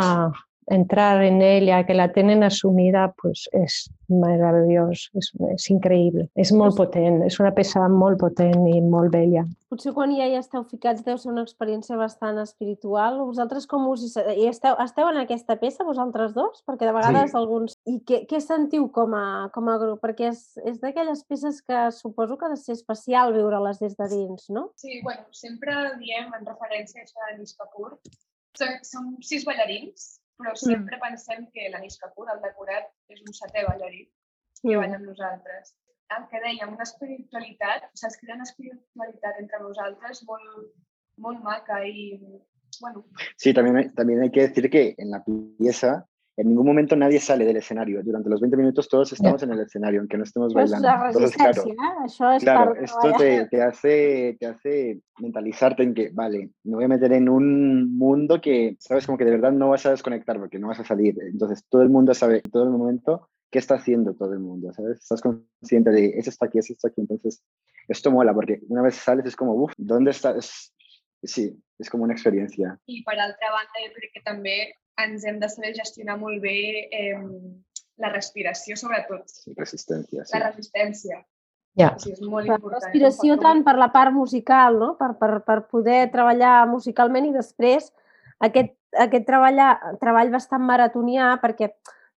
[0.66, 6.26] entrar en ella, que la tenen assumida, pues és meravellós, és, és increïble.
[6.40, 9.44] És molt potent, és una peça molt potent i molt bella.
[9.72, 13.18] Potser quan ja hi esteu ficats deu ser una experiència bastant espiritual.
[13.24, 16.62] Vosaltres com us hi esteu, esteu en aquesta peça, vosaltres dos?
[16.68, 17.38] Perquè de vegades sí.
[17.40, 17.78] alguns...
[17.90, 19.24] I què, què sentiu com a,
[19.54, 20.02] com a grup?
[20.04, 24.10] Perquè és, és d'aquelles peces que suposo que ha de ser especial viure-les des de
[24.12, 24.68] dins, no?
[24.80, 27.96] Sí, bueno, sempre diem en referència a això de Nis Kapoor,
[28.86, 30.60] som sis ballarins però mm.
[30.60, 31.02] sempre mm.
[31.06, 34.04] pensem que l'Anis Kapoor, el decorat, és un setè ballarí
[34.60, 34.80] que mm.
[34.80, 35.74] balla amb nosaltres.
[36.14, 40.74] El que dèiem, una espiritualitat, s'ha crea una espiritualitat entre nosaltres molt,
[41.26, 42.10] molt maca i,
[42.80, 43.06] bueno...
[43.36, 47.44] Sí, también, también hay que decir que en la pieza en ningún momento nadie sale
[47.44, 48.02] del escenario.
[48.02, 50.88] Durante los 20 minutos todos estamos en el escenario, aunque no estemos pues bailando.
[50.88, 51.62] La Entonces, claro,
[52.04, 56.84] Eso es claro esto te, te, hace, te hace mentalizarte en que, vale, me voy
[56.84, 60.38] a meter en un mundo que, sabes, como que de verdad no vas a desconectar
[60.38, 61.16] porque no vas a salir.
[61.22, 64.72] Entonces todo el mundo sabe en todo el momento qué está haciendo todo el mundo,
[64.72, 65.00] ¿sabes?
[65.00, 67.00] Estás consciente de, eso está aquí, eso está aquí.
[67.00, 67.44] Entonces,
[67.86, 70.72] esto mola porque una vez sales es como, uff, ¿dónde estás?
[71.24, 71.48] Sí,
[71.80, 72.76] és com una experiència.
[72.90, 74.56] I per altra banda, jo crec que també
[75.02, 76.56] ens hem de saber gestionar molt bé
[76.92, 77.18] eh,
[78.02, 79.26] la respiració, sobretot.
[79.30, 80.24] Sí, resistència.
[80.24, 80.34] Sí.
[80.36, 81.20] La resistència.
[81.78, 81.90] Ja.
[81.94, 82.84] O sigui, és molt la important.
[82.84, 84.92] respiració tant per la part musical, no?
[84.98, 87.90] per, per, per poder treballar musicalment i després
[88.46, 88.74] aquest,
[89.06, 91.72] aquest treballar, treball bastant maratonià, perquè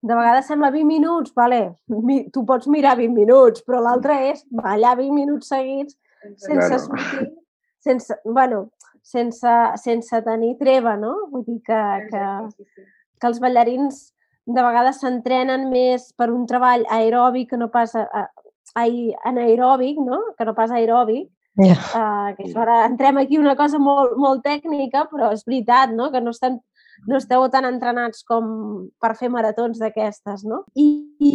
[0.06, 4.44] de vegades sembla 20 minuts, vale, mi, tu pots mirar 20 minuts, però l'altre és
[4.52, 5.96] ballar 20 minuts seguits
[6.36, 6.80] sense Claro.
[6.84, 7.32] sortir,
[7.80, 8.70] sense, bueno,
[9.06, 11.14] sense, sense tenir treva, no?
[11.32, 12.86] Vull dir que, que, Exacte, sí, sí.
[13.22, 14.02] que els ballarins
[14.46, 18.86] de vegades s'entrenen més per un treball aeròbic que no pas a, a,
[19.30, 20.22] anaeròbic, no?
[20.38, 21.30] Que no pas aeròbic.
[21.56, 21.78] Ja.
[21.96, 26.10] Uh, que ara entrem aquí una cosa molt, molt tècnica, però és veritat, no?
[26.12, 26.60] Que no, estan,
[27.08, 30.64] no esteu tan entrenats com per fer maratons d'aquestes, no?
[30.76, 30.88] I,
[31.20, 31.34] i,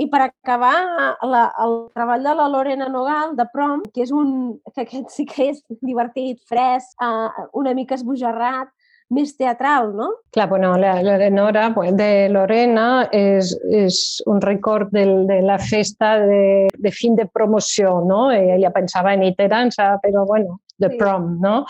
[0.00, 0.76] I per acabar,
[1.22, 4.56] la, el treball de la Lorena Nogal, de Prom, que és un...
[4.74, 8.72] que aquest sí que és divertit, fresc, uh, una mica esbojarrat,
[9.14, 10.08] més teatral, no?
[10.32, 15.40] Clar, bueno, la, la de Nora, pues, de Lorena, és, és un record del, de
[15.44, 18.30] la festa de, de fin de promoció, no?
[18.32, 20.98] Ella pensava en iterança, però bueno, de Sí.
[20.98, 21.64] prom, no?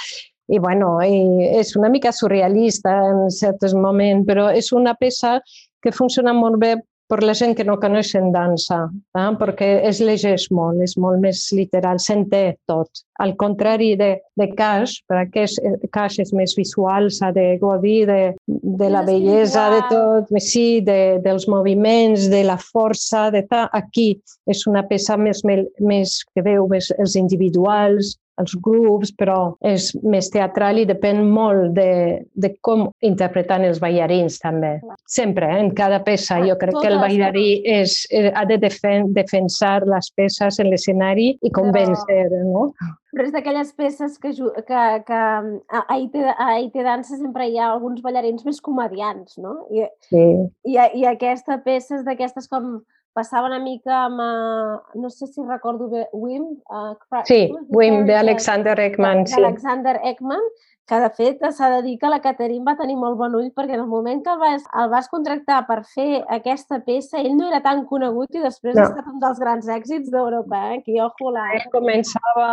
[0.53, 5.39] I bueno, i és una mica surrealista en certs moments, però és una peça
[5.83, 6.75] que funciona molt bé
[7.07, 8.79] per la gent que no coneix en dansa,
[9.19, 9.27] eh?
[9.41, 13.05] perquè es llegeix molt, és molt més literal, s'entén tot.
[13.21, 14.09] Al contrari de,
[14.41, 19.05] de Cash, perquè és, eh, Cash és més visual, s'ha de gaudir de, de la
[19.07, 23.67] bellesa de tot, sí, de, dels moviments, de la força, de ta.
[23.77, 24.15] Aquí
[24.51, 29.91] és una peça més, més, més que veu més els individuals, els grups, però és
[30.03, 34.75] més teatral i depèn molt de, de com interpreten els ballarins també.
[35.11, 35.61] Sempre, eh?
[35.63, 36.41] en cada peça.
[36.45, 41.35] Jo crec que el ballarí és, eh, ha de defen defensar les peces en l'escenari
[41.43, 42.71] i convèncer, no?
[43.15, 47.61] Però és d'aquelles peces que, que, que a a IT, a IT Dansa sempre hi
[47.61, 49.61] ha alguns ballarins més comedians, no?
[49.71, 50.25] I, Sí.
[50.67, 52.81] i, i aquesta peça és d'aquestes com
[53.15, 56.45] passava una mica amb, uh, no sé si recordo bé, Wim?
[56.69, 57.53] Uh, Sí?
[57.71, 59.37] Wim, d'Alexander Ekman, sí.
[59.41, 60.43] D'Alexander Ekman,
[60.85, 63.73] que de fet s'ha de dir que la Catherine va tenir molt bon ull perquè
[63.79, 67.47] en el moment que el vas, el vas contractar per fer aquesta peça, ell no
[67.49, 68.83] era tan conegut i després No.
[68.83, 70.81] ha estat un dels grans èxits d'Europa, eh?
[70.83, 71.47] Aquí, ojo, la...
[71.57, 72.51] Ell començava,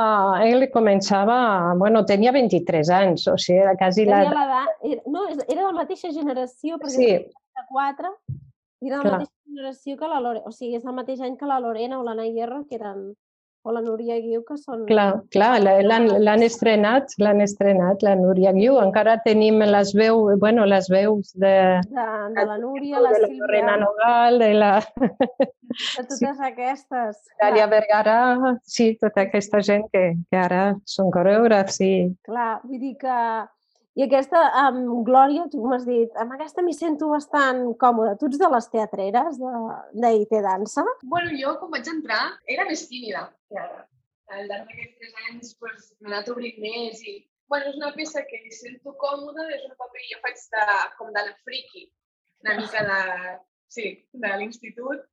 [0.47, 4.21] ell començava, bueno, tenia 23 anys, o sigui, era quasi la...
[4.23, 4.65] Era-
[5.11, 7.11] No, era de la mateixa generació, perquè Sí.
[7.27, 8.15] de 4,
[8.81, 9.19] i era de la Clar.
[9.19, 12.07] mateixa generació que la Lorena, o sigui, és el mateix any que la Lorena o
[12.07, 13.11] l'Anna Hierro, que eren,
[13.63, 14.87] o la Núria Guiu, que són...
[14.89, 15.75] Clar, clar, la-
[16.25, 18.79] l'han estrenat, l'han estrenat, la Núria Guiu.
[18.81, 21.51] Encara tenim les veus, bueno, les veus de,
[21.91, 22.07] De,
[22.39, 25.51] de la Núria, la de la Sílvia, Lorena Nogal, de la de
[26.09, 27.21] totes aquestes.
[27.39, 28.17] Dalia Clar, Vergara,
[28.65, 31.93] sí, tota aquesta gent que, que ara són coreògrafs i
[32.25, 33.17] clar, vull dir que...
[33.99, 38.15] I aquesta, amb Glòria, tu m'has dit, amb aquesta m'hi sento bastant còmoda.
[38.19, 39.39] Tu ets de les teatreres
[40.03, 40.85] d'IT Dansa?
[41.13, 42.21] Bueno, jo quan vaig entrar
[42.55, 43.83] era més tímida que ara.
[44.31, 47.17] Al llarg d'aquests tres anys pues, m'he anat obrint més i
[47.51, 51.09] bueno, és una peça que em sento còmoda, és un paper jo faig de, com
[51.11, 51.89] de la friki,
[52.45, 52.99] una mica de,
[53.75, 53.89] sí,
[54.23, 55.03] de l'institut.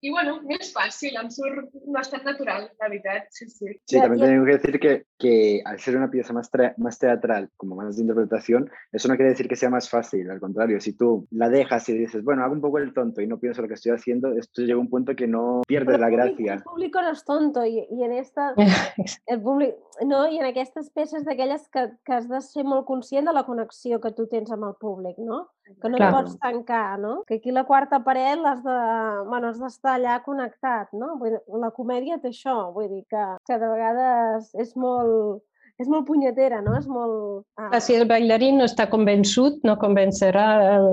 [0.00, 3.72] I bueno, més fàcil, em surt bastant natural, la veritat, sí, sí.
[3.84, 7.74] Sí, también tengo que decir que, que al ser una pieza más, más teatral, como
[7.74, 10.30] más de interpretación, eso no quiere decir que sea más fácil.
[10.30, 13.26] Al contrario, si tú la dejas y dices, bueno, hago un poco el tonto y
[13.26, 16.00] no pienso lo que estoy haciendo, esto llega a un punto que no pierdes Però
[16.00, 16.54] la públic- gracia.
[16.58, 18.54] El públic no és tonto i, i en esta,
[19.26, 19.74] el públic,
[20.06, 20.28] no?
[20.30, 23.98] I en aquestes peces d'aquelles que, que has de ser molt conscient de la connexió
[24.00, 25.48] que tu tens amb el públic, no?
[25.76, 26.08] Que no Clar.
[26.08, 27.22] et pots tancar, no?
[27.28, 28.78] Que aquí la quarta paret l'has de,
[29.28, 31.14] bueno, has d'estar allà connectat, no?
[31.20, 35.42] Vull dir, la comèdia té això, vull dir que, que de vegades és molt,
[35.78, 36.74] és molt punyetera, no?
[36.78, 37.44] És molt...
[37.60, 40.88] Ah, si el bailarí no està convençut, no convencerà, el,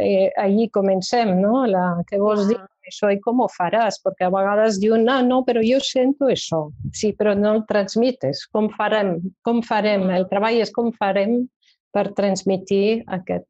[0.00, 1.66] eh, allí comencem, no?
[1.68, 2.70] La, què vols dir clar.
[2.88, 4.00] això i com ho faràs?
[4.04, 6.62] Perquè a vegades diuen, no, no, però jo sento això.
[6.96, 8.46] Sí, però no el transmites.
[8.54, 9.18] Com farem?
[9.44, 10.08] Com farem?
[10.16, 11.42] El treball és com farem
[11.96, 13.48] per transmitir aquest,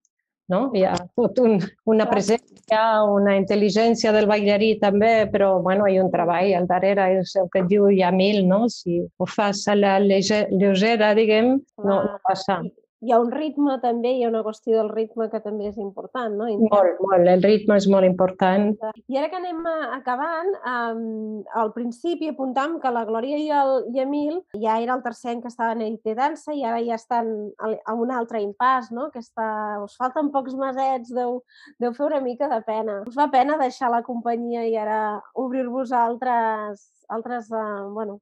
[0.53, 0.61] no?
[0.75, 1.59] Hi ha tot un,
[1.93, 2.81] una presència,
[3.11, 7.51] una intel·ligència del bailarí també, però bueno, hi ha un treball al darrere, és el
[7.53, 8.65] que diu Yamil, no?
[8.73, 12.63] Si ho fas a la lleugera, diguem, no, no passa.
[13.07, 16.33] Hi ha un ritme també, hi ha una qüestió del ritme que també és important,
[16.35, 16.49] no?
[16.73, 18.73] Molt, molt, el ritme és molt important.
[19.07, 19.61] I ara que anem
[19.95, 25.05] acabant, um, al principi apuntam que la Glòria i el i Emil ja era el
[25.05, 27.31] tercer any que estaven a IT Dansa i ara ja estan
[27.63, 29.07] a un altre impàs, no?
[29.15, 29.47] Que està,
[29.85, 31.39] us falten pocs mesets, deu,
[31.79, 33.05] deu fer una mica de pena.
[33.07, 38.19] Us fa pena deixar la companyia i ara obrir-vos a altres, altres, uh, bueno,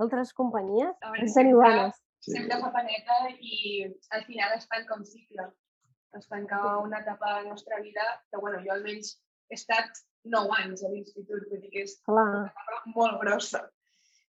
[0.00, 0.96] altres companyies?
[1.02, 2.00] A veure, En teniu ganes?
[2.22, 2.36] Sí.
[2.36, 3.82] sempre fa paneta i
[4.14, 5.48] al final es tanca un cicle.
[6.18, 9.16] Es tanca una etapa de la nostra vida que, bueno, jo almenys
[9.50, 13.62] he estat 9 anys a l'institut, vull dir que és Clar, una etapa molt grossa.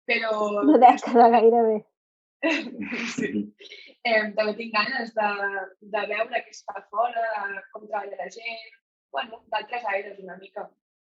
[0.09, 0.31] Però
[0.63, 1.81] una dècada gairebé.
[3.17, 3.29] sí.
[4.03, 5.29] eh, també tinc ganes de,
[5.97, 7.27] de veure què es fa fora,
[7.75, 8.65] com treballa la gent,
[9.13, 10.65] bueno, d'altres aires una mica.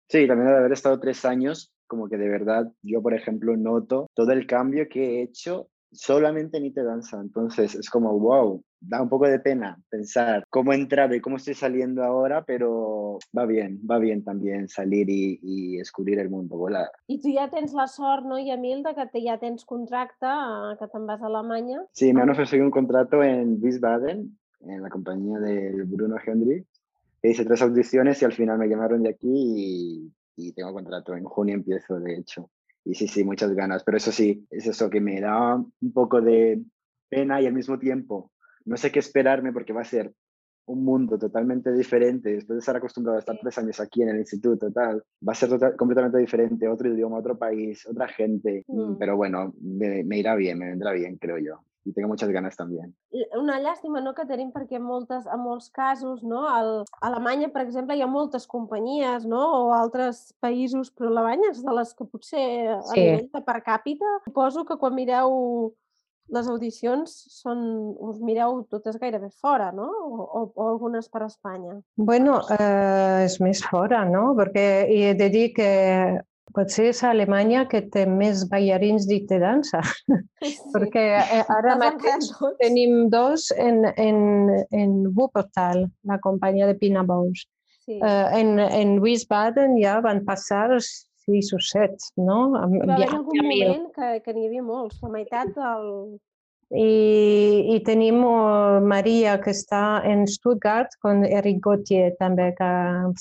[0.09, 4.07] Sí, también de haber estado tres años, como que de verdad yo, por ejemplo, noto
[4.15, 7.19] todo el cambio que he hecho solamente en Danza.
[7.19, 11.53] Entonces es como, wow, da un poco de pena pensar cómo entrar y cómo estoy
[11.53, 16.89] saliendo ahora, pero va bien, va bien también salir y, y descubrir el mundo, volar.
[17.07, 20.75] I tu ja tens la sort, no, Yamil, de que te, ja tens contracte, eh,
[20.79, 21.85] que te'n vas a Alemanya.
[21.91, 26.65] Sí, me han ofrecido un contrato en Wiesbaden, en la compañía de Bruno Hendry.
[27.21, 31.15] Hice tres audiciones y al final me llamaron de aquí y, y tengo contrato.
[31.15, 32.49] En junio empiezo, de hecho.
[32.85, 33.83] Y sí, sí, muchas ganas.
[33.83, 36.61] Pero eso sí, es eso que me da un poco de
[37.09, 38.31] pena y al mismo tiempo
[38.65, 40.13] no sé qué esperarme porque va a ser
[40.65, 44.19] un mundo totalmente diferente, después de estar acostumbrado a estar tres años aquí en el
[44.19, 48.95] instituto, tal, va a ser total, completamente diferente, otro idioma, otro país, otra gente, Mm.
[48.97, 51.59] pero bueno, me, me irá bien, me vendrá bien, creo yo.
[51.85, 52.95] Y tengo muchas ganas también.
[53.11, 56.69] L- Una llàstima no, que tenim perquè en, moltes, en molts casos, no, al,
[57.01, 61.59] a Alemanya, per exemple, hi ha moltes companyies, no, o altres països, però Alemanya és
[61.63, 62.45] de les que potser
[62.77, 63.01] a Sí.
[63.01, 65.73] nivell de per càpita, suposo que quan mireu
[66.33, 67.59] les audicions són,
[67.99, 69.89] us mireu totes gairebé fora, no?
[69.91, 71.81] O, o, o algunes per Espanya.
[71.97, 74.31] Bueno, eh, és més fora, no?
[74.39, 75.67] Perquè i he de dir que
[76.53, 79.81] potser és a Alemanya que té més ballarins d'IT dansa,
[80.43, 80.51] Sí.
[80.73, 82.27] perquè eh, ara mateix
[82.59, 84.19] tenim dos en, en,
[84.71, 87.45] en Wuppertal, la companyia de Pina Bous.
[87.85, 87.97] Sí.
[87.99, 92.51] Eh, en, en Wiesbaden ja van passar sis o set, no?
[92.53, 96.19] Va haver ja- algun ja moment que, que n'hi havia molts, la meitat del...
[96.73, 98.23] I, i tenim
[98.89, 102.69] Maria, que està en Stuttgart, amb Eric Gauthier també, que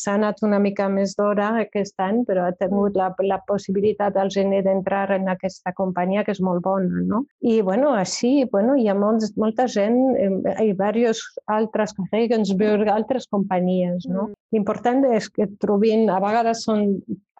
[0.00, 4.32] s'ha anat una mica més d'hora aquest any, però ha tingut la, la possibilitat al
[4.32, 7.24] gener d'entrar en aquesta companyia, que és molt bona, no?
[7.44, 13.28] I, bueno, així, bueno, hi ha molts, molta gent, hi ha diversos altres, Regensburg, altres
[13.28, 14.30] companyies, no?
[14.52, 16.88] L'important és que trobin, a vegades són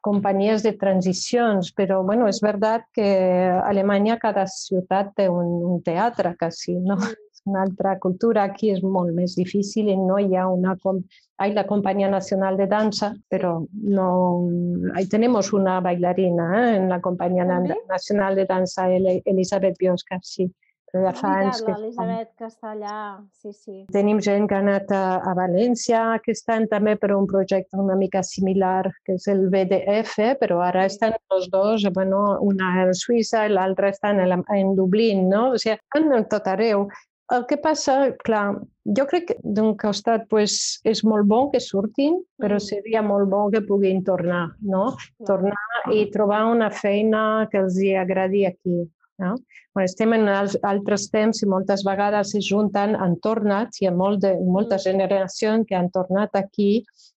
[0.03, 3.07] companyies de transicions, però bueno, és veritat que
[3.55, 6.97] a Alemanya cada ciutat té un, un teatre quasi, no?
[7.33, 10.77] És una altra cultura, aquí és molt més difícil i no hi ha una...
[10.83, 11.01] Com...
[11.43, 14.49] Hay la Compañía Nacional de Danza, pero no...
[14.95, 16.77] Ahí tenemos una bailarina ¿eh?
[16.77, 17.79] en la Compañía Na- ¿També?
[17.89, 20.53] Nacional de Danza, El- Elisabeth Biosca, sí.
[20.93, 22.97] Però ja fa anys que l'Elisabet que està allà,
[23.33, 23.77] sí, sí.
[23.95, 27.97] Tenim gent que ha anat a, a València aquest any també per un projecte una
[27.97, 33.47] mica similar, que és el BDF, però ara estan els dos, bueno, una a Suïssa
[33.49, 35.55] i l'altra està en, en Dublín, no?
[35.57, 36.87] O sigui, a tot arreu.
[37.33, 42.21] El que passa, clar, jo crec que d'un costat pues, és molt bo que surtin,
[42.37, 42.67] però Mm.
[42.69, 44.91] seria molt bo que puguin tornar, no?
[45.25, 45.57] Tornar
[45.95, 48.83] i trobar una feina que els hi agradi aquí.
[49.19, 49.35] No?
[49.75, 54.21] Bueno, estem en altres temps i moltes vegades es junten, han tornat, hi ha molt
[54.25, 54.85] de, molta Mm.
[54.87, 56.71] generació que han tornat aquí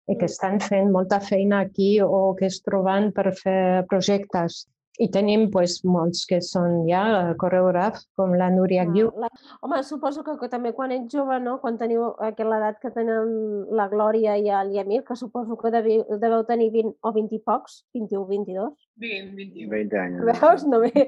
[0.08, 0.32] i que Mm.
[0.32, 4.68] estan fent molta feina aquí o que es troben per fer projectes.
[5.04, 9.10] I tenim pues, molts que són ja coreògrafs, com la Núria Guiu.
[9.20, 9.28] La...
[9.62, 11.58] Home, suposo que, que també quan ets jove, no?
[11.60, 16.06] quan teniu aquella edat que tenen la Glòria i el Yamil, que suposo que deveu,
[16.22, 18.70] deveu tenir 20 o 20 i pocs, 21, 22.
[19.04, 19.70] 20, 21.
[19.74, 20.26] 20 años.
[20.32, 20.64] Veus?
[20.72, 21.08] No m'he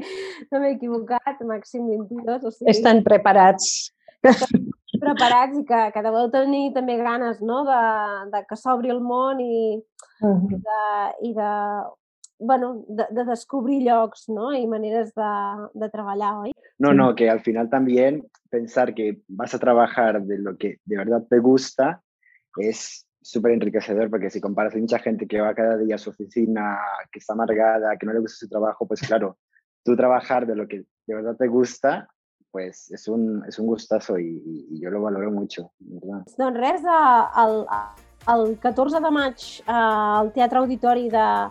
[0.52, 2.44] no m'he equivocat, màxim 22.
[2.44, 3.88] O sigui, Estan preparats.
[5.00, 7.62] preparats i que, que deveu tenir també ganes no?
[7.68, 7.80] de,
[8.34, 9.78] de que s'obri el món i,
[10.18, 10.48] Mhm.
[10.66, 10.78] de,
[11.30, 11.50] i de,
[12.40, 14.54] bueno, de, de descobrir llocs no?
[14.54, 15.30] i maneres de,
[15.74, 16.52] de treballar, oi?
[16.80, 20.98] No, no, que al final también pensar que vas a trabajar de lo que de
[20.98, 22.02] verdad te gusta
[22.58, 26.12] es súper enriquecedor porque si comparas a mucha gente que va cada día a su
[26.12, 26.78] oficina,
[27.12, 29.38] que está amargada, que no le gusta su trabajo, pues claro,
[29.84, 32.08] tú trabajar de lo que de verdad te gusta,
[32.52, 36.26] pues es un, es un gustazo y, y- y yo lo valoro mucho, ¿verdad?
[36.38, 36.82] Doncs res,
[37.38, 37.66] el,
[38.34, 41.50] el 14 de maig eh, al Teatre Auditori de,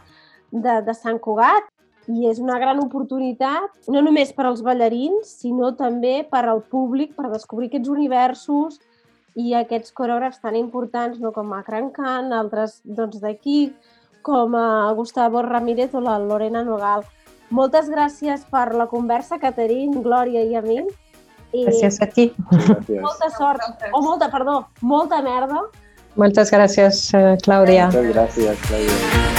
[0.53, 1.69] de, de Sant Cugat
[2.07, 7.17] i és una gran oportunitat, no només per als ballarins, sinó també per al públic,
[7.17, 8.79] per descobrir aquests universos
[9.37, 13.73] i aquests coreògrafs tan importants no, com a Can, altres doncs, d'aquí,
[14.23, 17.03] com a Gustavo Ramírez o la Lorena Nogal.
[17.51, 20.81] Moltes gràcies per la conversa, Caterín, Glòria i a mi.
[21.55, 22.31] I Gràcies a ti.
[23.03, 25.67] Molta sort, o molta, perdó, molta merda
[26.17, 27.87] Moltes gràcies, eh, Clàudia.
[27.87, 29.36] Muchas gracias, Claudia.